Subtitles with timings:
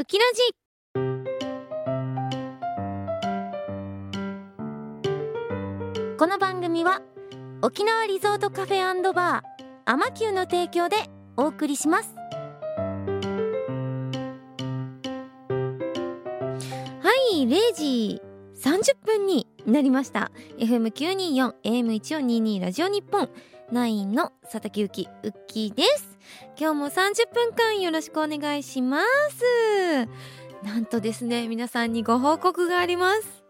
[0.00, 0.40] ウキラジ
[6.16, 7.02] この番組は
[7.62, 10.94] 沖縄リゾートカフェバーアマキューの提供で
[11.36, 12.14] お送りします。
[12.14, 12.22] は
[17.32, 18.22] い0時
[18.54, 20.30] 30分になりました。
[20.58, 23.28] FM924 AM1422 ラジオ日本。
[23.72, 26.17] 9の佐竹ゆきうっきーです。
[26.58, 30.08] 今日も30分間よろしくお願いします。
[30.64, 33.44] なんとですね皆さんにご報告があります。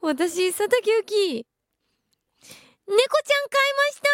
[0.00, 1.46] 私佐竹ゆき
[2.86, 4.08] 猫ちゃん買いました。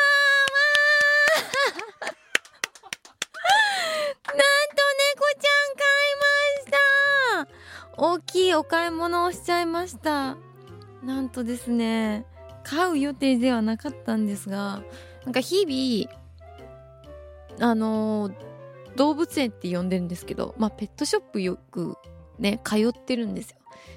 [4.26, 4.82] なんと
[5.14, 6.32] 猫ちゃん買いま
[6.66, 6.70] し
[7.96, 8.02] た。
[8.02, 10.36] 大きいお買い物をしちゃいました。
[11.02, 12.24] なんとですね
[12.62, 14.82] 買う予定ではなかったんですが
[15.24, 16.21] なんか日々
[17.62, 18.34] あのー、
[18.96, 21.96] 動物園って呼んでるんですけどまあペットショップよく
[22.38, 23.56] ね通ってるんですよ。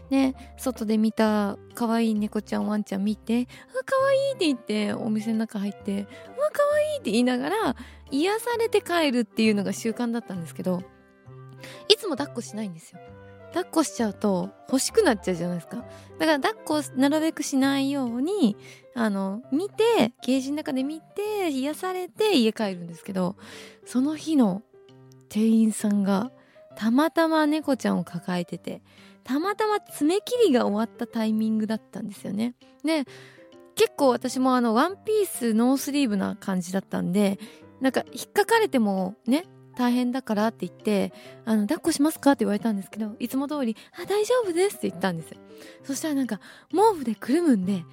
[0.10, 6.08] ね、外で見た可愛い猫ちゃんワンちゃん見て「あ可愛いって言ってお店の中入って
[6.38, 7.76] 「うわ可愛いって言いながら
[8.12, 10.84] 癒されて帰るっていうのが習慣だったんですけど
[11.90, 13.00] いつも抱っこしないんですよ。
[13.50, 15.78] 抱っこしちゃうと欲しくなっちゃうじゃないですか。
[16.20, 18.58] だから抱っこなるべくしないように
[18.96, 23.36] あの見てケージの中で見て癒されて家帰るんですけど
[23.86, 24.64] その日の
[25.30, 26.32] 店員さんが
[26.78, 28.82] たまたま猫ちゃんを抱えてて
[29.26, 32.54] たまたま爪切りが終わったタイミングだったんですよね。
[32.84, 33.06] で
[33.76, 37.38] 結構私もあのワンピースノースリーブな感じだったんで
[37.82, 41.12] なんか引っかかれてもね大変だからって言って
[41.44, 45.38] 「あの抱っこしますか?」って言われたんですけどいつも通り「あ大丈夫です」って言ったんですよ
[45.84, 46.40] そしたらなんか
[46.72, 47.84] 毛布でくるむんで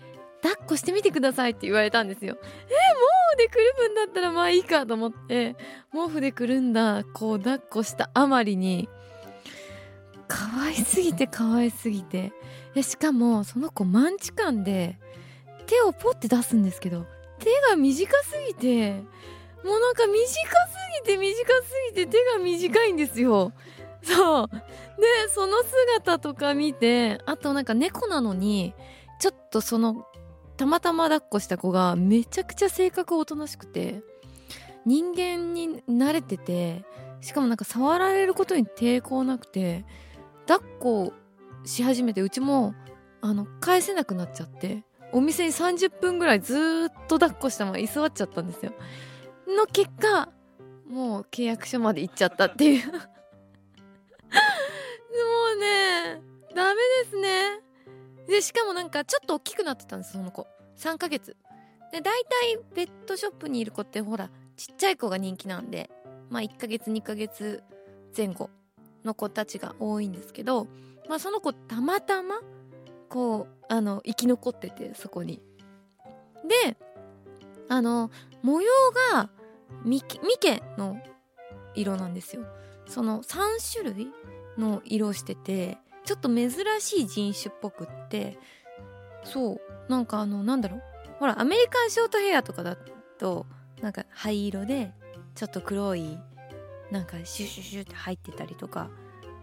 [0.42, 2.36] 抱っこしてみてくださいって言われたんですよ。
[2.40, 2.72] えー、毛
[3.34, 5.56] 布でくるむんだったらまあいいかと思って。
[5.92, 7.04] 毛布でくるんだ。
[7.14, 8.88] こう抱っこしたあまりに。
[10.26, 12.32] 可愛すぎて可愛すぎて。
[12.80, 14.98] しかもその子マンチカンで
[15.66, 17.06] 手をポッて出すんですけど
[17.38, 18.92] 手が短すぎて
[19.62, 20.42] もうなんか短す
[21.04, 23.52] ぎて短すぎて手が短いんですよ。
[24.02, 24.48] そう。
[24.50, 24.58] で
[25.32, 28.74] その姿とか見てあとなんか猫なのに
[29.20, 30.06] ちょっとその
[30.62, 34.00] たまたま抱っこした子がめちゃくちゃ性格おとなしくて
[34.86, 36.84] 人間に慣れてて
[37.20, 39.84] しかもなんか触られることに抵抗なくて
[40.46, 41.12] 抱っこ
[41.64, 42.76] し始めてうちも
[43.22, 48.72] あの返せなくなっちゃってお店に30分ぐらいずっと抱っこしたまま居座っちゃったんですよ。
[49.48, 50.28] の結果
[50.88, 52.86] もう契約書まで行っちゃったっていう。
[52.86, 52.98] も
[55.56, 56.22] うね
[56.54, 57.71] ダメですね。
[58.26, 60.46] でしかもなんかちょっと大きくなってたんですその子
[60.76, 61.36] 3ヶ月
[61.92, 65.90] で大体ペットショップにいる子ってほらちっちゃい子が人気なんで
[66.30, 67.62] まあ1ヶ月2ヶ月
[68.16, 68.50] 前後
[69.04, 70.66] の子たちが多いんですけど、
[71.08, 72.40] まあ、その子たまたま
[73.08, 75.42] こうあの生き残っててそこに。
[76.64, 76.76] で
[77.68, 78.10] あの
[78.42, 78.70] 模様
[79.12, 79.30] が
[79.84, 81.00] ミケの
[81.74, 82.44] 色なんですよ。
[82.86, 84.12] その3種類
[84.58, 88.38] の色しててちょっと珍しい人種っぽくって
[89.24, 90.82] そうなんかあのなんだろう。
[91.18, 92.76] ほらアメリカンショートヘアとかだ
[93.18, 93.46] と
[93.80, 94.92] なんか灰色で
[95.34, 96.18] ちょっと黒い
[96.90, 98.90] なんかシュシュシュって入ってたりとか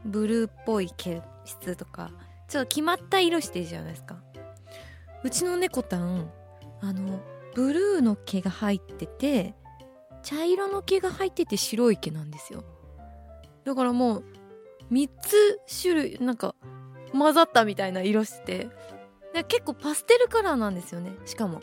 [0.06, 2.12] ブルーっぽい毛質とか
[2.48, 4.18] ちょっと決まった色してるじゃないですか。
[5.24, 6.30] うちの猫たん
[6.82, 7.22] あの
[7.56, 9.54] ブルーの毛が入ってて
[10.22, 12.64] 茶色の毛が入ってて白い毛なんですよ。
[13.66, 14.26] だからもう
[14.92, 16.56] 3つ種類なんか
[17.12, 18.70] 混ざったみたいな色して。
[19.34, 21.12] で結構パステルカラーなんですよね。
[21.26, 21.62] しかも。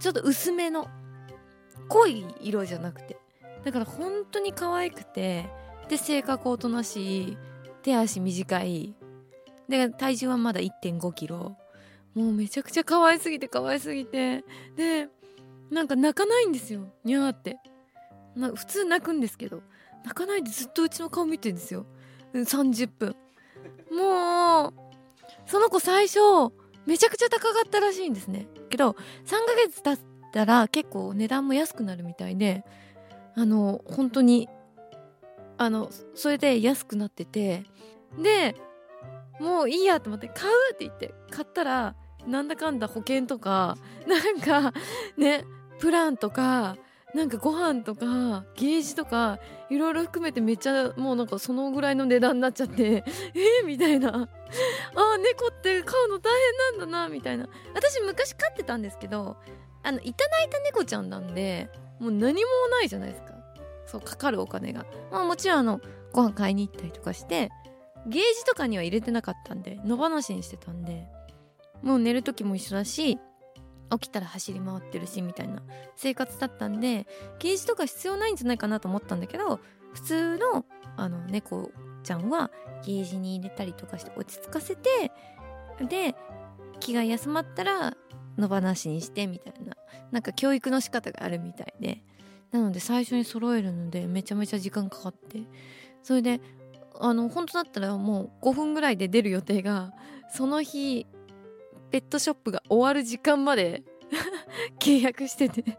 [0.00, 0.88] ちょっと薄めの。
[1.88, 3.16] 濃い色じゃなくて。
[3.64, 5.48] だから本当に可愛くて。
[5.88, 7.38] で性格おとなしい。
[7.82, 8.94] 手足短い。
[9.68, 11.56] で体重はまだ1 5キロ。
[12.14, 14.44] もうめちゃくちゃ可愛すぎて可愛すぎて。
[14.76, 15.08] で
[15.70, 16.92] なんか泣かないんですよ。
[17.04, 17.58] にゃーって。
[18.34, 19.62] な普通泣くんですけど。
[20.04, 21.86] 泣かないでずっとうちの顔見てるんですよ。
[22.42, 23.16] 30分
[23.90, 24.74] もう
[25.46, 26.18] その子最初
[26.86, 28.46] めちゃくちゃ高かったらしいんですね。
[28.68, 28.96] けど3
[29.46, 29.98] ヶ月経っ
[30.32, 32.64] たら結構値段も安くなるみたいで
[33.36, 34.48] あの本当に
[35.56, 37.64] あのそれで安くなってて
[38.20, 38.56] で
[39.40, 41.94] もういいやと思って買うって言って買ったら
[42.26, 43.76] なんだかんだ保険とか
[44.06, 44.72] なんか
[45.16, 45.44] ね
[45.78, 46.76] プランとか
[47.14, 49.38] なんかご飯とかゲージとか
[49.70, 54.08] いろいろ含めてめっちゃもうなんかそのぐらいの値段になっちゃって えー、みたいな。
[54.10, 56.32] あ猫って飼うの大
[56.70, 57.48] 変なんだなみたいな。
[57.74, 59.36] 私昔飼ってたんですけど
[59.82, 61.70] あのいただいた猫ちゃんなんで
[62.00, 63.34] もう何もないじゃないですか。
[63.86, 65.80] そうかかるお金が、まあ、もちろんあの
[66.12, 67.50] ご飯買いに行ったりとかして
[68.06, 71.06] ゲージとかには入れてなかったんで野放しにしてたんで
[71.82, 73.18] もう寝る時も一緒だし
[73.98, 75.62] 起きたら走り回ってるしみたいな
[75.96, 77.06] 生活だったんで
[77.38, 79.60] ゲージとか必要ないんじゃないかなと思ったんだけど
[79.92, 80.64] 普通の
[80.96, 81.70] あの猫
[82.02, 82.50] ちゃんは
[82.84, 85.12] ゲージに入れたりとかして落ち着かせて
[85.88, 86.14] で
[86.80, 87.96] 気が休まったら
[88.36, 89.76] 野放しにしてみたいな
[90.12, 92.02] なんか教育の仕方があるみたいで。
[92.54, 95.42] なので最初に揃えるのでめちゃめちゃ時間かかって。
[96.04, 96.40] それで
[97.00, 99.92] あの本当だったらもう5分ぐらいで出る予定が
[100.30, 101.06] その日
[101.94, 103.84] ペットショップが終わる時間まで
[104.82, 105.78] 契約してて。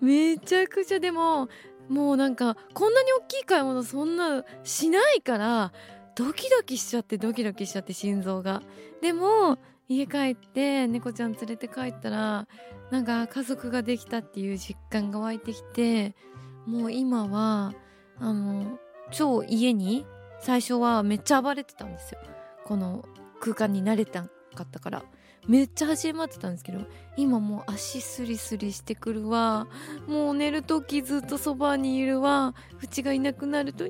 [0.00, 1.50] めちゃくちゃでも
[1.90, 5.74] もうなんかこんなに大きい買い物そんなしないから
[6.16, 8.62] ドキドキしちゃってドキドキしちゃって心臓が。
[9.02, 9.58] でも
[9.88, 12.48] 家帰って猫ちゃん連れて帰ったら
[12.90, 16.16] なんか家族ができたっていう実感が湧いてきて
[16.64, 17.74] もう今は
[18.18, 18.78] あの
[19.10, 20.06] 超家に
[20.40, 22.20] 最初はめっちゃ暴れてたんですよ。
[22.64, 23.04] この
[23.38, 25.02] 空間に慣れたかったから
[25.48, 26.80] めっちゃ走り回ってたんですけど
[27.16, 29.66] 今もう足スリスリしてくるわ。
[30.06, 32.54] もう寝る時ずっとそばにいるわ。
[32.80, 33.84] うちがいなくなると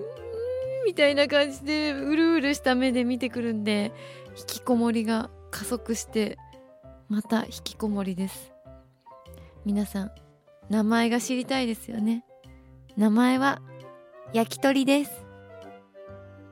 [0.87, 3.93] みたいな感じでうるうるした目で見てくるんで
[4.39, 6.39] 引きこもりが加速して
[7.09, 8.53] また引きこもりです。
[9.65, 10.13] 皆さん
[10.71, 12.25] 名前が知りたいですよね。
[12.97, 13.61] 名前は
[14.33, 15.27] 焼き鳥です。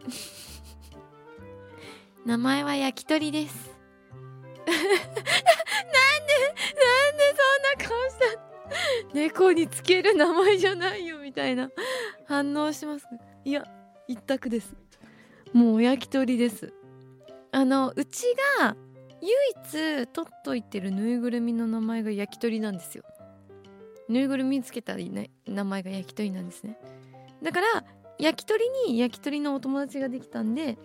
[2.26, 3.69] 名前は焼き鳥です。
[4.90, 11.70] でなんでそんな顔した猫につける名前じゃないよみたいな。
[12.26, 13.06] 反応します
[13.44, 13.64] いや
[14.06, 14.74] 一択です。
[15.52, 16.72] もう焼き鳥です。
[17.52, 18.24] あのうち
[18.60, 18.76] が
[19.20, 19.30] 唯
[19.64, 23.04] 一取っといてるぬいぐるみの名前が焼き鳥なんですよ。
[24.08, 26.78] ぬいぐるみつけた、ね、名前が焼き鳥なんですね。
[27.42, 27.84] だから
[28.18, 30.78] 焼き鳥に焼き鳥のお友達ができたんで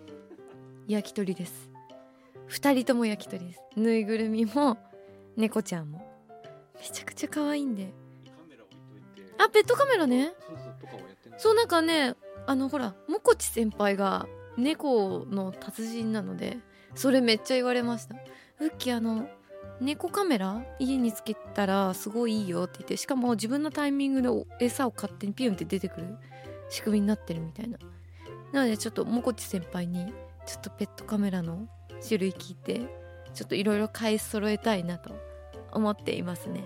[0.88, 1.70] 焼き鳥です。
[2.48, 3.60] 2人とも焼き鳥です。
[3.76, 4.78] ぬいぐるみも
[5.36, 6.06] 猫ちゃんも。
[6.78, 7.92] めちゃくちゃ可愛いんで。
[9.38, 10.32] あペットカメラね。
[11.38, 12.14] そうなんかね
[12.46, 14.26] あのほらもこち先輩が
[14.56, 16.58] 猫の達人なので
[16.94, 18.14] それめっちゃ言われました。
[18.60, 19.28] ウッキーあの
[19.80, 24.28] 猫カメラ家につけたらすごいいいよって言ってしかも自分のタイミングで
[24.60, 26.16] 餌を勝手にピュンって出てくる
[26.70, 27.78] 仕組みになってるみたいな。
[28.52, 30.06] なのでちょっともこち先輩に
[30.46, 31.68] ちょっとペットカメラの
[32.02, 32.80] 種類聞いて
[33.34, 35.14] ちょっといろいろ買い揃えたいなと
[35.72, 36.64] 思っていますね。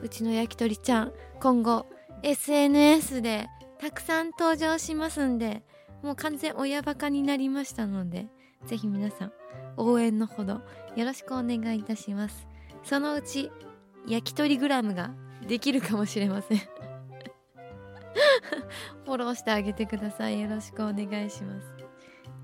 [0.00, 1.86] うちの焼き鳥ちゃん今後
[2.22, 3.48] SNS で
[3.80, 5.62] たくさん登場しますんで
[6.02, 8.26] もう完全親バカになりましたので
[8.66, 9.32] ぜひ皆さん
[9.76, 10.60] 応援のほど
[10.96, 12.46] よろしくお願いいたします。
[12.84, 13.50] そのうち
[14.06, 15.10] 焼き鳥グラムが
[15.46, 16.58] できるかもしれません。
[19.04, 20.40] フォローしてあげてください。
[20.40, 21.74] よろしくお願いします。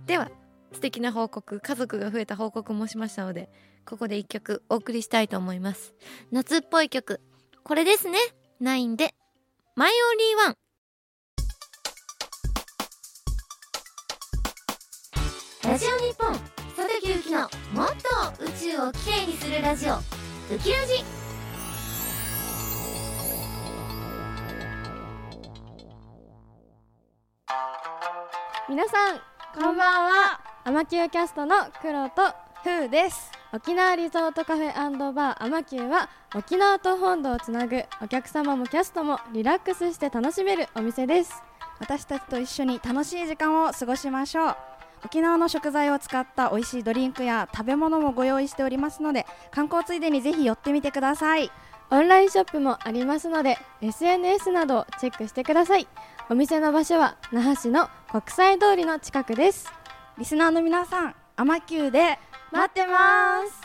[0.07, 0.31] では
[0.75, 3.49] 素敵な報告家族が増えた報告もしましたので
[3.87, 5.94] ここで一曲お送りしたいと思います。
[6.31, 7.21] 夏っぽい曲
[7.62, 8.19] これですね。
[8.61, 9.15] 9で
[9.76, 10.56] マイオンリーワン。
[15.65, 16.32] ラジオ日本
[16.77, 17.41] 佐竹ゆきの
[17.73, 17.88] もっ
[18.37, 19.94] と宇宙をきれいにするラジオ。
[19.94, 21.05] ウキラジ。
[28.69, 29.20] 皆さん
[29.55, 30.44] こんばんは。
[30.67, 32.23] アマキューキャストの黒と
[32.63, 33.31] フーです。
[33.53, 34.73] 沖縄リゾートカフェ
[35.13, 41.43] バーアマキューは沖縄と本土をつなぐお客様もキャストもリラックスして楽しめるお店です。
[41.81, 44.56] 私たちと一緒に楽しい時間を過ごしましょう。
[45.05, 51.51] 沖縄の食材を使った美味しいドリンクや食べ物もご用意しておりますので観光ついでにぜひ寄ってみてください。
[51.91, 55.87] オンラインショップもありますので SNS などをチェックしてください。
[56.31, 59.71] お店の場所は那覇市の国際通りの近くです
[60.17, 62.21] リスナーの皆さんアマキューで
[62.53, 63.61] 待ってます。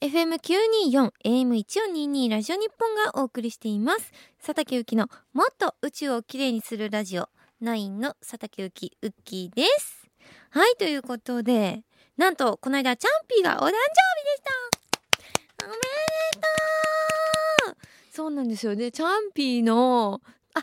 [0.00, 4.10] FM924 AM1422 ラジオ日本がお送りしています。
[4.38, 7.28] 佐竹ゆきのもっと宇宙をきれいにするラジオ
[7.62, 10.08] 9の佐竹ゆきウッキーです。
[10.48, 11.82] はいということで
[12.16, 13.74] なんとこの間チャンピーがお誕生日で
[14.36, 14.42] し
[15.58, 15.66] た。
[15.66, 15.80] おめで
[17.66, 17.76] とう。
[18.10, 18.74] そうなんですよ。
[18.74, 20.22] ねチャンピーの
[20.54, 20.62] あ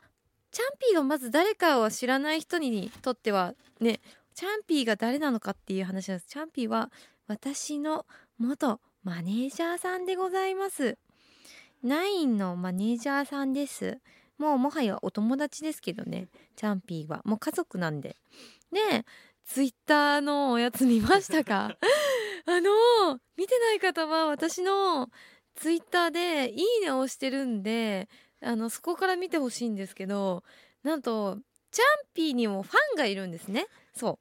[0.49, 3.99] チャンピーがまず誰かを知らない人にとってはね
[4.33, 6.27] チャンピーが誰なのかっていう話なんです。
[6.27, 6.91] チャンピーは
[7.27, 8.05] 私の
[8.39, 10.97] 元マネージャーさんでございます。
[11.83, 13.99] ナインのマネージャーさんです。
[14.39, 17.21] もうもはやお友達ですけどねチャンピーは。
[17.25, 18.15] もう家族なんで。
[18.71, 19.05] で
[19.45, 21.77] ツイッターのおやつ見ましたか？
[22.45, 25.09] あの見てない方は私の
[25.55, 28.09] ツイッターで「いいね」をしてるんで
[28.41, 30.43] あのそこから見てほしいんですけど
[30.81, 31.39] なんと
[31.73, 33.65] チャンピーにもファンがいるんですね。
[33.95, 34.19] そう。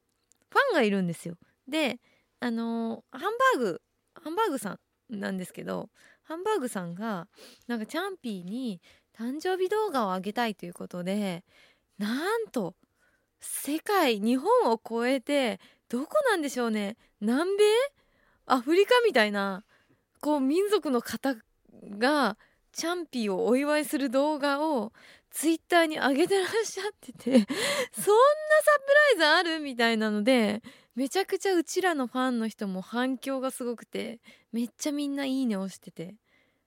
[0.50, 1.37] ファンがいるんですよ。
[1.68, 2.00] で
[2.40, 3.82] あのーハンバーグ
[4.14, 4.78] ハンバーグさ
[5.11, 5.90] んなんですけど
[6.25, 7.28] ハンバーグさんが
[7.68, 8.80] なんかチャンピーに
[9.16, 11.44] 誕生日動画を上げたいということで
[11.99, 12.75] なんと
[13.40, 16.97] 世界日本を超えてどこなんでしょうね。
[17.21, 17.64] 南米
[18.47, 19.64] アフリカみたいな
[20.21, 21.37] こう民族の方
[21.99, 22.38] が
[22.73, 24.92] チャンピーをお祝いする動画を
[25.33, 30.62] ツイッターに上げてらっしゃってて そんなサプライズあるみたいなので
[30.95, 34.21] めちゃくちゃうちらのファンの人も反響がすごくて
[34.53, 36.17] めっちゃみんないいね押してて。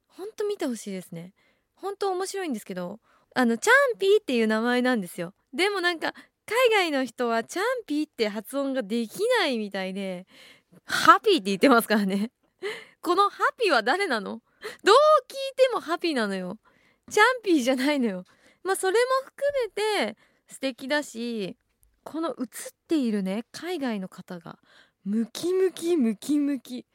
[0.08, 1.34] ほんと見てほしいですね。
[1.76, 3.02] ほんと面白いんですけど
[3.36, 5.34] あのチャンピーっていう名前なんですよ。
[5.54, 6.14] でもなんか
[6.46, 10.26] 海外の人はチャンピーって発音ができないみたいで
[10.86, 12.32] ハピーって言ってますからね。
[13.02, 14.42] このハピーは誰なの？
[14.84, 14.96] どう
[15.28, 16.58] 聞いてもハピーなのよ。
[17.12, 18.26] チャンピーじゃないのよ
[18.66, 19.48] まあそれも含
[20.04, 20.18] めて
[20.48, 21.56] 素敵だし
[22.04, 22.36] この映っ
[22.88, 24.58] ているね海外の方が
[25.06, 26.86] ムキムキムキムキ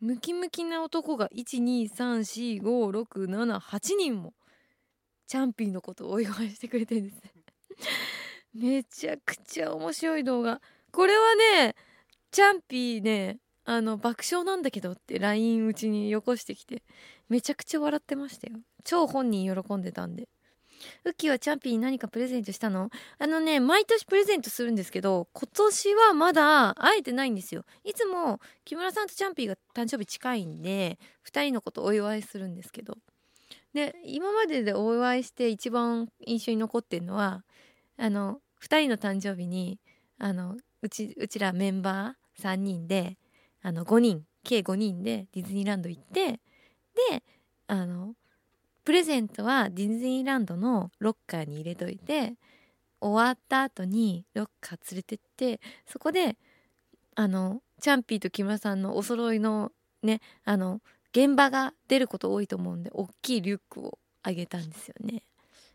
[0.00, 4.34] ムキムキな男が1234567人も
[5.28, 7.32] チャンピーのことをお祝いしてくれてるんですね。
[8.52, 10.60] めちゃくちゃ面白い動画。
[10.90, 11.76] これはね
[12.32, 16.82] チャンピーねあの爆笑なんだけどって LINE うちによこしてきて
[17.28, 18.58] めちゃくちゃ笑ってましたよ。
[18.82, 20.28] 超本人喜んでたんで。
[21.04, 22.90] ウッキーはチャンピーに何かプレゼントしたの？
[23.18, 27.64] あのね毎年プレゼントするんですけど今年はまだ会えてないんですよ。
[27.84, 32.98] いつも木村さんとチャンピーが誕生日近いんで2人のことお祝いするんですけど。
[33.74, 37.42] で今まででお祝いして一番印象に残ってるのは
[37.96, 39.78] あの2人の誕生日に
[40.18, 43.16] あのうちうちらメンバー3人で
[43.62, 47.22] あの5人計5人でディズニーランド行ってで
[47.66, 48.14] あの
[48.84, 52.34] プレゼントはディズニーランドのロッカーに入れといて
[53.00, 56.36] 終わった後にロッカー連れてってそこで
[57.14, 59.72] あのチャンピーと木村さんのお揃いの
[60.02, 60.80] ねあの
[61.12, 65.24] 現場が出ること多いと思うんで大きいリュックをあげたんですよね。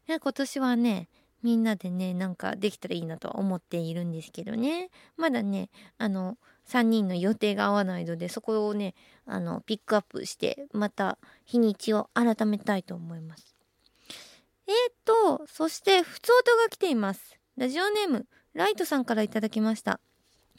[0.08, 1.10] 今年はね
[1.44, 6.38] みんなでねなんかできたらいいなとは思っているんですけどねまだねあの
[6.68, 8.94] 3人の予定が合わないのでそこをね
[9.26, 13.56] あのピックアップしてまた日にちを改めたいと思います。
[14.68, 17.38] えー、っとそして普通音が来ています。
[17.56, 20.00] ラジオネームライトさんからいただきました。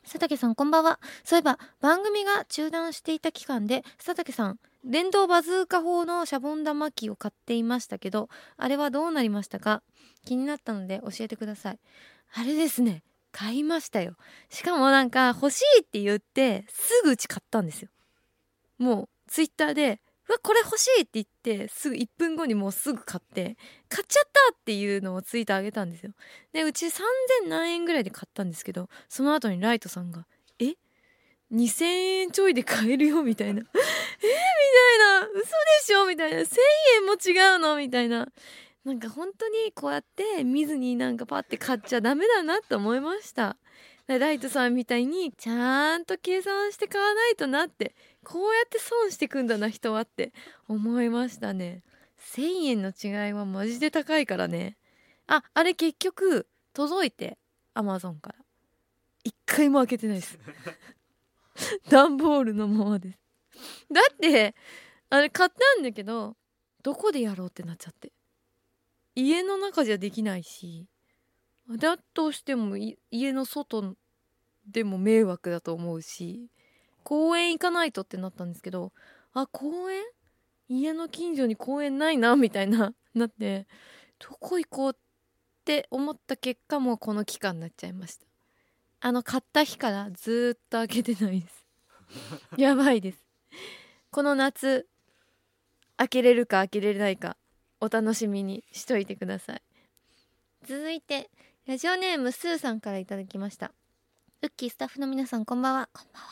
[0.05, 0.99] 佐竹さんこんばんは。
[1.25, 9.83] そういえば番組が中断していた期間で佐竹さん電動バズーカ砲のシャボン玉機を買っていましたけどあれはどうなりましたか？
[10.25, 11.79] 気になったので教えてください。
[12.35, 13.03] あれですね。
[13.33, 14.15] 買いましたよ。
[14.51, 17.91] しかもなんか欲しいって言ってすぐうち買ったんですよ。
[18.79, 23.57] もうツイッターでうわこれ欲しいって言ってすぐ1分後にもうすぐ買って
[23.89, 26.13] 買っちゃったっていうのをツイートあげたんですよ。
[26.53, 30.27] でうち3000何円ぐらいで買ったんですけどその後にライトさんが
[30.61, 30.75] 「え
[31.53, 31.85] ？2000
[32.21, 33.65] 円ちょいで買えるよ」みたいな「え？
[33.65, 35.29] みたいな。
[35.29, 35.47] 嘘で
[35.85, 36.07] しょ？
[36.07, 36.39] みたいな。
[36.41, 36.57] 1000
[36.97, 37.77] 円も違うの？
[37.77, 38.29] みたいな。
[38.85, 43.57] なんか本当にこうやって見ずになんかパッて買っちゃダメだなって思いました。
[44.07, 47.95] ライトさんみたいにちゃんと計算して買わないとなって
[48.25, 50.33] こうやって損してくんだな人はって
[50.67, 51.83] 思いましたね。
[52.19, 54.79] 1000円の違いはマジで高いからね。
[55.27, 57.37] ああれ結局届いて
[57.75, 58.37] アマゾンから。
[59.25, 60.39] 一回も開けてないです。
[61.91, 63.19] 段ボールのままです。
[63.93, 64.55] だって
[65.11, 66.37] あれ買ったんだけど
[66.83, 68.11] どこでやろうってなっちゃって。
[69.21, 70.87] 家の中じゃできないし
[71.69, 72.77] だとしても
[73.11, 73.97] 家の外
[74.71, 76.47] でも迷惑だと思うし
[77.03, 78.93] 公園行かないとってなったんですけど
[79.35, 80.05] あ公園？
[80.69, 83.67] 家の近所に公園ないなみたいな なって
[84.21, 84.95] どこ行こうっ
[85.65, 88.27] て思った結果もこの期間になっちゃいました。
[89.01, 91.67] あの買った日からずっと開けてないです。
[92.57, 93.25] やばいです。
[94.11, 94.89] この夏
[95.97, 97.37] 開けれるか開けれないか
[97.81, 99.63] お楽しみにしといてください。
[100.67, 101.31] 続いて
[101.67, 103.73] ラジオネームスーさんから頂きました。
[104.43, 105.89] ウッキースタッフの皆さんこんばんは。
[105.93, 106.29] こんばんは。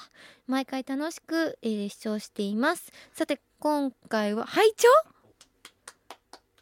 [0.47, 2.93] 毎回楽しく、えー、視聴しています。
[3.12, 4.88] さて今回は拝聴？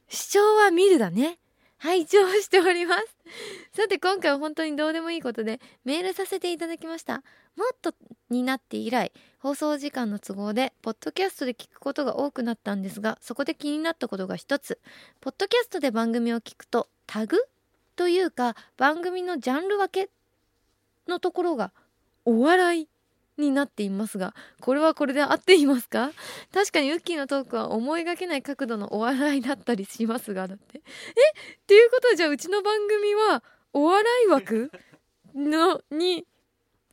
[0.09, 1.39] 視聴は見るだね。
[1.79, 3.17] 拝聴しております。
[3.73, 7.23] さて今回は本当にどうでもいいことでメールさせていただきました。
[7.57, 7.95] もっと
[8.31, 14.81] になって以来放送時間の都合でポッドキャストで聞くことが多くなったんですがそこで気になったことが一つ。
[15.21, 17.39] ポッドキャストで番組を聞くとタグ？
[17.97, 20.11] というか番組のジャンル分け
[21.07, 21.73] のところが
[22.25, 22.89] お笑い。
[23.37, 26.13] になっていますがこれはこれで合っていますか？
[26.53, 30.79] 確かにウッキーのトークは思いがけない角度のお笑いだったりしますがだって。
[30.79, 30.81] え？
[30.81, 30.85] っ
[31.67, 34.71] ていうことはじゃあうちの番組はお笑い枠？
[35.35, 36.25] のに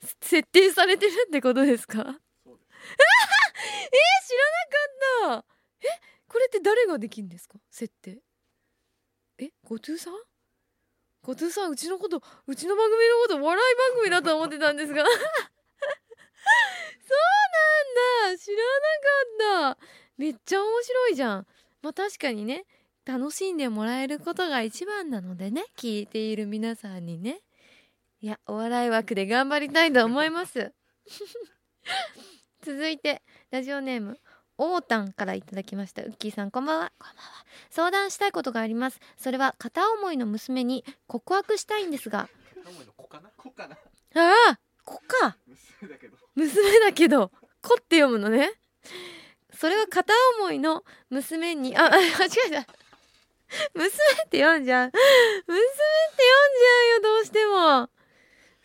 [0.01, 2.00] 設定されてるってことですか？
[2.00, 2.01] え？
[2.01, 2.10] ー、知
[5.27, 5.45] らなかった！
[5.81, 5.88] え？
[6.27, 7.60] これって誰ができるんですか？
[7.69, 8.17] 設定。
[9.38, 9.51] え？
[9.63, 10.13] 後藤さん？
[11.24, 15.03] 後藤さんうちのことうちの番組のことお笑い番組だと思ってたんですが
[16.41, 18.38] そうなんだ。
[18.38, 19.88] 知らなかった。
[20.17, 21.48] めっちゃ面白いじゃん。
[21.81, 22.65] まあ確かにね。
[23.05, 27.39] 楽しんでもらえることが一番なのでね聞いている皆さんにね。
[28.21, 30.71] いやお笑い枠で頑張りたいと思います。
[32.62, 34.19] 続いてラジオネーム
[34.60, 36.03] おーたんからいただきました。
[36.03, 36.93] ウッキーさんこんばんは。
[37.00, 37.45] こんばんは。
[37.71, 39.00] 相談したいことがあります。
[39.17, 42.29] それは片思いの娘に告白したいんですが。
[44.13, 45.38] ああ子か。
[46.35, 47.31] 娘だけど。
[47.61, 48.51] 子って読むのね。
[49.53, 52.03] それは片思いの娘にあ間違
[52.47, 52.65] えた。
[53.75, 54.91] 娘って読んじゃう。
[54.91, 55.03] 娘って
[55.47, 57.89] 読んじゃうよどうしても。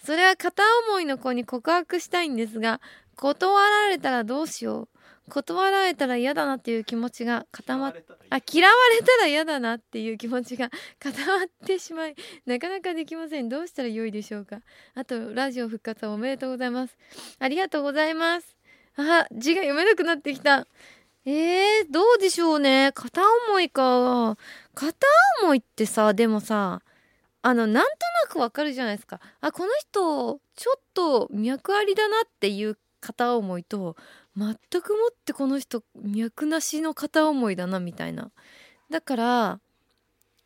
[0.02, 2.80] それは片思いの子に告白したいんですが
[3.16, 4.95] 断られたらどうしよう
[5.28, 7.94] 断られたら嫌だなっていう気持ちが固まっ
[8.30, 12.14] あ嫌われたら嫌だなっていう気持ちが 固まってしまい
[12.44, 13.48] なかなかできません。
[13.48, 14.60] どうしたら良いでしょうか。
[14.94, 16.96] あとラジオ復活おめでとうございます。
[17.38, 18.56] ありがとうございます。
[18.96, 20.66] あ字が読めなくなってきた。
[21.24, 22.92] えー、どうでしょうね。
[22.94, 24.38] 片思いか。
[24.74, 25.06] 片
[25.42, 26.82] 思いってさでもさ
[27.42, 27.90] あのなんと
[28.24, 29.20] なくわかるじゃないですか。
[29.40, 33.96] あこの人ちょっと脈ありだなっていう片思いと
[34.36, 38.30] 全くもってこの人脈なしの片思いだなみたいな。
[38.90, 39.60] だから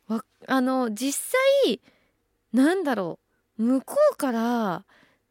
[0.09, 1.81] わあの実際
[2.53, 3.19] なんだろ
[3.59, 4.85] う向こうから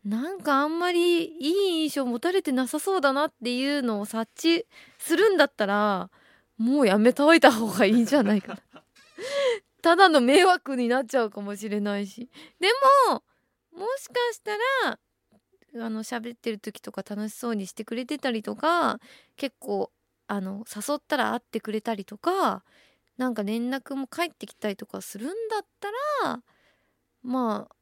[0.05, 4.65] なんかあんまりいい印象持たれてなさそうだなっていうのを察知
[4.97, 6.09] するんだったら
[6.57, 8.83] もうやめといた方がいいんじゃないかな。
[9.81, 12.29] ただの迷惑になっちゃうかもしれないし。
[12.59, 12.67] で
[13.07, 13.23] も
[13.71, 14.99] もしかしたら
[15.75, 18.99] あの喋ってる時とか楽しそうにしてくれてたりとか
[19.37, 19.91] 結構
[20.27, 22.63] あの誘ったら会ってくれたりとか
[23.17, 25.89] なんか連絡も返ってきたりとかするんだった
[26.25, 26.41] ら
[27.23, 27.75] まあ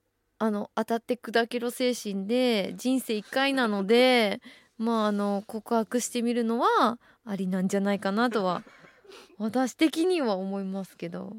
[0.46, 4.42] あの当たって砕けろ精神で人生1回なので
[4.78, 8.64] まああの告白してみるのはありなんじゃないかなとは
[9.38, 11.36] 私的には思いますけど。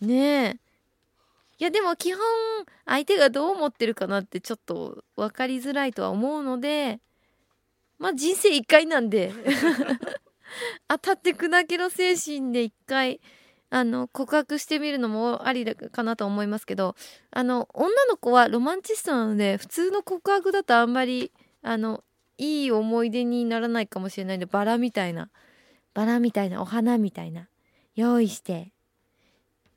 [0.00, 0.65] ねえ。
[1.58, 2.20] いやでも基本
[2.84, 7.00] 相手がどう思ってるかなってちょっと分かりづらいとは思うので
[7.98, 9.32] まあ人生一回なんで
[10.88, 13.20] 当たって砕けろ精神で一回
[13.70, 16.94] あの告白してみるのもありかなと思いますけど
[17.30, 22.04] あの女の子はロマンチストなので普通の告白だとあんまりあの
[22.38, 25.30] いい思い出にならないかもしれないんでバラみたいな
[25.94, 27.48] バラみたいなお花みたいな
[27.94, 28.72] 用意して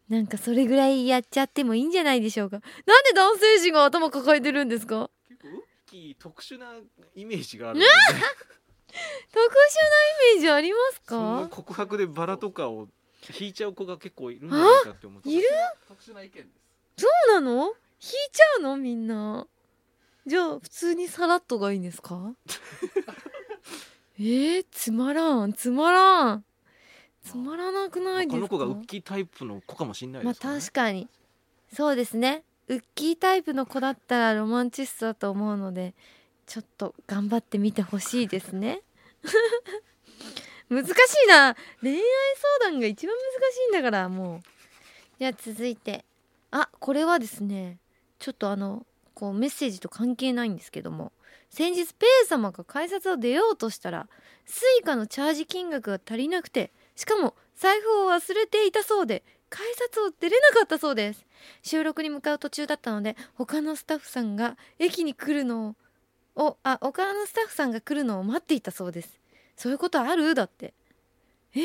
[0.09, 2.57] なんかそれぐらいやっちゃってもいいんじゃないでしょうか。
[2.85, 5.09] なんで男性陣が頭抱えてるんですか？
[5.29, 6.73] 結構ウッキー特殊な
[7.15, 8.97] イメージがあるので 特殊な
[10.31, 11.47] イメージありますか？
[11.51, 12.87] 告白でバラとかを
[13.39, 15.43] 引いちゃう子が結構いるんじゃないかって思っている？
[15.87, 16.41] 特殊な意見で
[16.97, 17.65] すそうなの？
[17.65, 17.73] 引い
[18.31, 18.77] ちゃうの？
[18.77, 19.45] みんな。
[20.25, 22.33] じゃあ普通にさらっとがいいんですか？
[24.17, 26.45] えー、つまらんつまらん
[27.23, 28.35] つまらなくないですか？
[28.35, 31.07] この子がウッキータイプの子かもしれないまあですね、確かに。
[31.73, 32.43] そうですね。
[32.67, 35.95] ウッキータイプの子だったらロマンチストだと思うので
[36.45, 38.81] ちょっと頑張ってみてほしいですね。
[40.69, 40.89] 難し
[41.25, 41.55] いな。
[41.81, 41.99] 恋愛
[42.61, 44.41] 相談が一番難しいんだからもう。
[45.19, 46.05] じゃあ続いて。
[46.51, 47.77] あこれはですね
[48.17, 51.11] ちょっとあのこうメッセージと関係ないんですけども
[51.51, 54.07] 先日ペイ様が改札を出ようとしたら
[54.47, 61.25] スイカのチャージ金額が足りなくてしかも財布を忘れていたそうで改札を出れなかったそうです。
[61.63, 65.77] 収録に向かう途中だったので他のスタッフさんが駅に来るの
[66.35, 69.17] をあ他のスタッフさんが来るのを待っていたそうです。
[69.55, 70.35] そういうことある？
[70.35, 70.73] だって。
[71.55, 71.61] えー、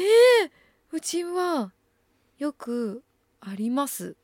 [0.92, 1.72] うちは
[2.38, 3.02] よく
[3.40, 4.14] あります。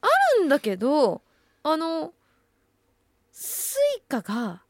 [0.00, 0.06] あ
[0.38, 1.20] るんだけど
[1.62, 2.14] あの
[3.30, 4.62] スイカが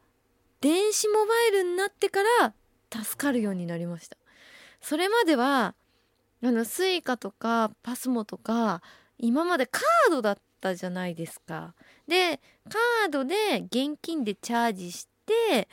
[0.60, 2.54] 電子モバイルになってから
[3.04, 4.16] 助かるようになりました。
[4.82, 5.74] それまでは
[6.42, 8.82] あのスイカとかパスモとか
[9.18, 11.74] 今までカードだったじゃないですか。
[12.08, 13.34] でカードで
[13.66, 15.68] 現金でチャージして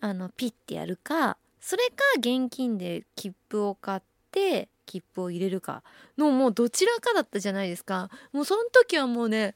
[0.00, 5.82] あのピッてやるかそれか現金で切符を買って切符を入れるか
[6.18, 8.10] のもうどちらかだったじゃないですか。
[8.32, 9.54] もうその時はもうね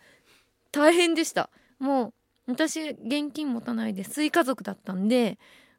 [0.71, 1.49] 大変でした。
[1.79, 2.13] も
[2.47, 5.39] う私現金持たないでスイカ族だったんで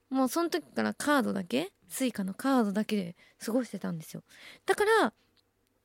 [0.10, 4.24] もうその時からカードだけスイカのカードだけで過ごしてたんですよ。
[4.66, 5.14] だから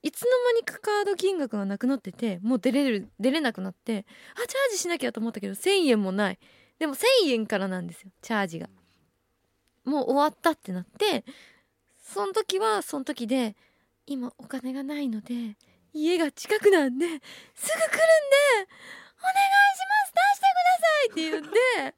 [0.03, 6.38] いつの間にかカード金額がなくなっててもう出れる出れなくなってあチャージしなきゃと思ったけど1,000円もない。
[6.79, 8.69] でも1,000円からなんですよチャージが。
[9.85, 11.25] もう終わったってなって
[11.99, 13.57] その時はその時で
[14.07, 15.57] 今お金がないので
[15.93, 17.37] 家が近くなんですぐ来るんで
[19.19, 21.95] お願いします出してくださいって言って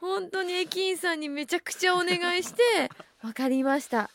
[0.00, 2.62] 本当に駅員さんにめちゃくちゃお願いして
[3.22, 4.10] 分かりました。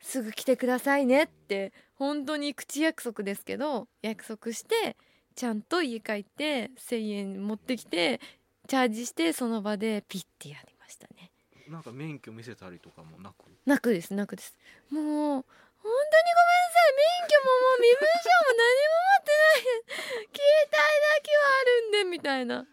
[0.00, 4.96] すぐ来てくださいねって本当に口約束ですけど約束して
[5.34, 8.20] ちゃんと家帰って1,000円持ってきて
[8.68, 11.30] チャージしてその場でピッてやりましたね。
[11.68, 13.44] なんか免許見せたりとかもなく？
[13.66, 14.54] なくですなくです。
[14.90, 16.94] もう本当にごめんなさい。
[16.96, 20.18] 免許ももう身分証も何も持ってない。
[20.34, 20.78] 携帯だ
[21.22, 22.66] けはあるんでみたいな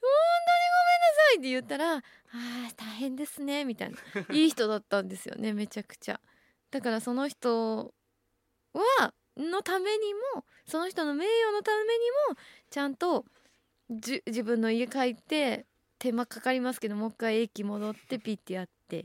[0.00, 3.98] ごめんなさいって言ったらあー大変ですねみたいな。
[4.34, 6.20] いい人だったんですよねめちゃくちゃ。
[6.70, 7.92] だからその人
[8.72, 11.88] はのためにもその人の名誉のために
[12.30, 12.36] も
[12.70, 13.24] ちゃんと
[13.90, 15.66] じ自分の家帰って
[15.98, 19.04] 手間かかりますけどもう一回駅戻ってピッてやってっ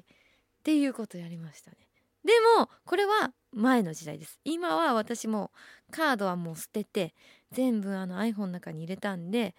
[0.64, 1.78] ていうことやりましたね。
[2.24, 4.40] でもこれは前の時代です。
[4.44, 5.52] 今は私も
[5.92, 7.14] カードはもう捨てて
[7.52, 9.56] 全部あの iPhone の中に入れたんで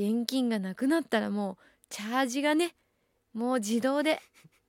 [0.00, 2.74] 現金がなくなったらもうチャージがね
[3.34, 4.18] もう自動で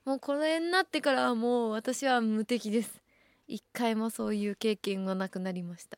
[0.03, 3.01] もうこれになってからはもう私は無敵です。
[3.47, 5.97] 一回もそういう経験がなくなりました。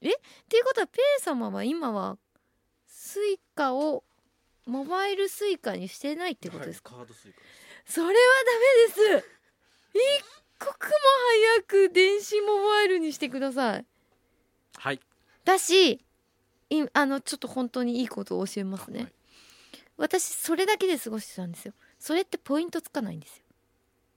[0.00, 0.08] え？
[0.08, 0.12] っ
[0.48, 2.16] ていうことはペイ様は今は
[2.86, 4.02] スイカを
[4.66, 7.46] モバイルスイカにしてないってことですか、はいカードスイカで
[7.86, 7.92] す。
[7.92, 8.16] それはダ
[9.12, 9.28] メです。
[9.92, 10.00] 一
[10.58, 10.92] 刻も
[11.58, 13.86] 早く電子モバイルにしてください。
[14.76, 15.00] はい。
[15.44, 16.03] だし
[16.82, 19.12] いあのちょっと本当にいいことを教えますね、はい。
[19.96, 21.74] 私それだけで過ごしてたんですよ。
[21.98, 23.44] それってポイントつかないんですよ。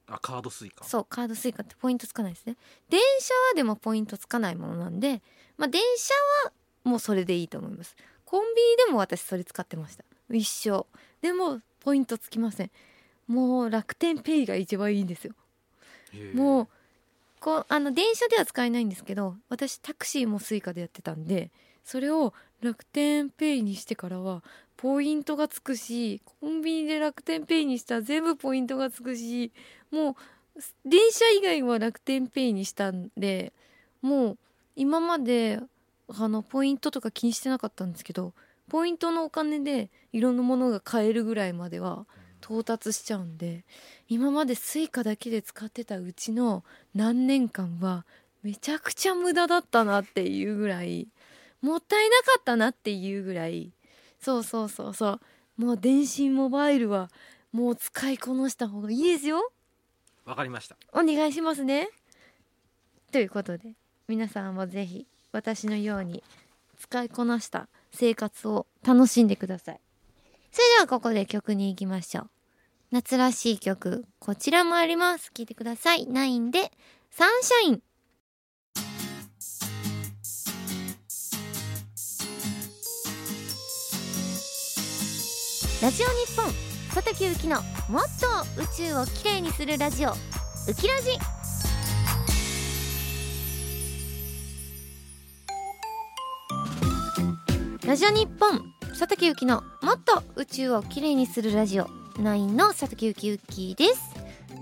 [0.09, 0.85] あカードスイカ。
[0.85, 2.55] そうカードスイカってポイントつかないですね。
[2.89, 5.21] 電車はでもポイントつかないものなんで
[5.57, 6.13] まあ電車
[6.45, 7.95] はもうそれでいいと思います。
[8.25, 10.03] コンビニでも私それ使ってました。
[10.31, 10.85] 一生。
[11.21, 12.71] でもポイントつきません。
[13.27, 15.33] もう楽天ペイが一番いいんですよ。
[16.33, 16.67] もう
[17.39, 21.51] こうあの電車では使えないんですけど私タクシーもスイカでやってたんで
[21.83, 24.43] それを楽天ペイにしてからは
[24.77, 29.51] ポイントがつくしコンビニで楽天ペイにしたら全部ポイントがつくし
[29.91, 30.15] もう
[30.85, 33.53] 電車以外は楽天ペイにしたんで
[34.01, 34.37] もう
[34.75, 35.59] 今まで
[36.09, 38.33] あのポイントとか気にしてなかったんですけど
[38.69, 42.05] ポイントのお金でいろんなものが買えるぐらいまでは
[42.43, 43.63] 到達しちゃうんで
[44.07, 48.05] 今までスイカだけで使ってたうちの何年間は
[48.43, 51.07] めちゃくちゃ無駄だったなっていうぐらい
[51.61, 53.71] もったいなかったなっていうぐらい。
[54.19, 55.19] そうそうそうそう。
[55.57, 57.09] もう電子モバイルは
[57.51, 59.51] もう使いこなした方がいいですよ。
[60.25, 60.75] わかりました。
[60.93, 61.89] お願いしますね。
[63.11, 63.71] ということで
[64.07, 66.23] 皆さんもぜひ私のように
[66.79, 69.79] 使いこなした生活を楽しんでください。
[70.51, 72.29] それではここで曲に行きましょう。
[72.91, 75.31] 夏らしい曲こちらもあります。
[75.33, 76.07] 聞いてください。
[76.07, 76.71] 9で
[77.11, 77.81] サンシャイン
[85.79, 86.51] ラジオ日本。
[86.91, 88.27] 佐竹ゆきのもっと
[88.59, 90.09] 宇宙をきれいにするラジオ。
[90.09, 90.13] ウ
[90.73, 91.11] キラジ
[97.85, 98.73] ラジオ日本。
[98.89, 101.85] 佐竹ゆきのもっと宇宙をきれいにするラジオ。
[102.15, 104.01] 9の佐竹ゆきゆきです。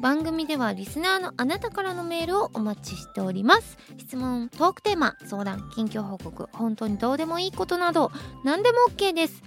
[0.01, 3.77] 番組ではリスナーのあなたからのメールをお待ちしております。
[3.97, 8.11] 質問トークテーマ相談近況報告本当にどうでもいいことなど
[8.43, 9.41] 何でも OK です。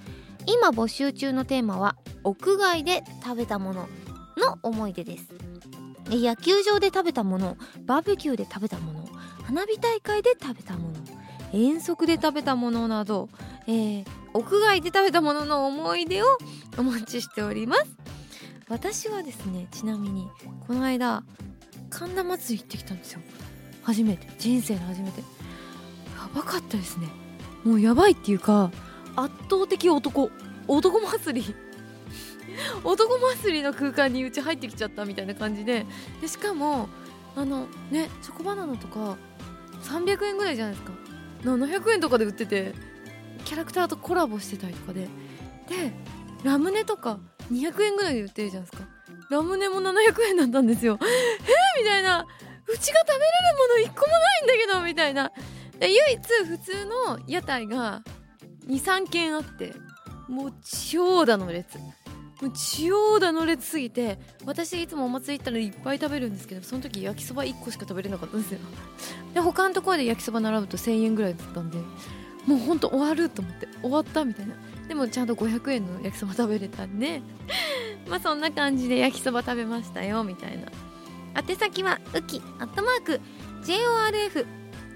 [0.48, 3.88] 今募集中のテーマは屋外で食べたもの
[4.38, 5.28] の思い出です。
[6.08, 9.06] 野球場で食べたものバーベキューで食べたもの
[9.44, 10.94] 花火大会で食べたもの
[11.52, 13.28] 遠足で食べたものなど、
[13.66, 16.26] えー屋外で食べたものの思い出を
[16.76, 17.84] お待ちしております。
[18.68, 20.28] 私はですねちなみに
[20.66, 21.24] この間
[21.90, 23.20] 神田祭り行ってきたんですよ。
[23.82, 24.28] 初めて。
[24.38, 25.20] 人生の初めて。
[25.20, 25.26] や
[26.34, 27.08] ばかったですね。
[27.64, 28.70] もうやばいっていうか
[29.18, 30.30] 圧倒的男。
[30.68, 31.54] 男祭り。
[32.84, 35.86] 男祭りの空間にうち入ってきちゃったみたいな感じで。
[36.20, 36.88] でしかも
[37.36, 39.16] あのねチョコバナナとか
[39.82, 40.92] 300円ぐらいじゃないですか。
[41.42, 42.74] 700円とかで売ってて
[43.44, 45.02] キャラクターとコラボしてたりとかで。
[45.02, 45.92] で
[46.44, 47.18] ラムネとか
[47.50, 48.88] 200円ぐらいで売ってるじゃないですか。
[49.30, 50.98] ラムネも700円だったんですよ。
[51.02, 52.24] えー、みたいな。
[52.70, 55.32] うちが食べれるもの1個もないんだけどみたいな。
[55.78, 58.02] で唯一普通の屋台が
[58.68, 59.74] 23軒あって
[60.28, 61.78] もう長蛇の列。
[62.40, 68.60] もう超だの列すぎて私いつもお祭り行ったらいっぱい食べるんですけどその時焼きそば1個しか食べれなかったんですよ。
[69.34, 71.78] で他のところで焼きそば並ぶと1000円ぐらいだったんで
[72.46, 74.54] もうほんと終わると思って終わったみたいな。
[74.86, 77.22] でもちゃんと500円の焼きそば食べれたんで
[78.08, 80.70] まあそんな感じで焼きそば食べましたよみたいな。
[81.36, 83.20] 宛先はウキアットマーク
[83.64, 84.46] JORF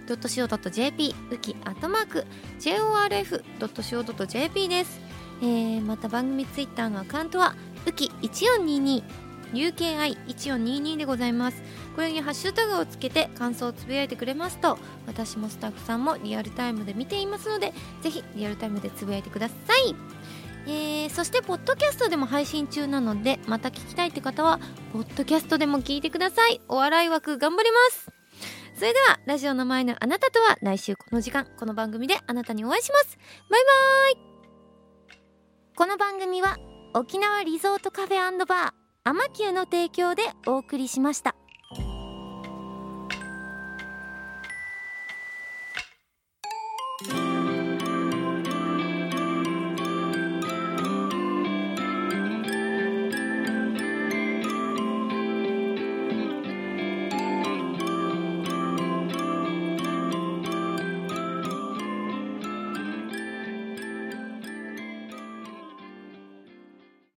[0.06, 2.26] JORF.CO.JP ウキアットマーク
[2.60, 5.00] JORF.CO.JP です、
[5.40, 7.54] えー、また番組ツイッターのアカウントは
[7.86, 9.02] ウキ1422
[9.52, 11.62] UKI1422 でございます。
[11.94, 19.54] これにハッシュタグをつけて感想をつぶやいてくれますと私もスタッフさんもリアルタイムで見ていますのでぜひリアルタイムでつぶやいてくださ
[19.86, 19.94] い。
[20.64, 24.60] えー、そしてポッドキャストでも配信中なのでまた聞きたいって方は
[24.92, 26.60] ポッドキャストでも聞いてください。
[26.68, 28.21] お笑い枠頑張ります。
[28.74, 33.18] それではラジオの前のあなたとは来週この時間この番組であなたにお会いします
[33.50, 33.62] バイ
[34.14, 34.32] バイ
[35.76, 36.56] この番組は
[36.94, 38.72] 沖縄リゾートカフェバー
[39.04, 41.34] アマキューの提供でお送りしました